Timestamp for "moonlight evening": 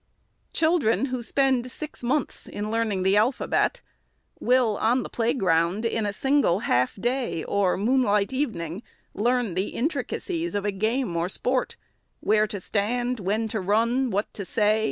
7.77-8.81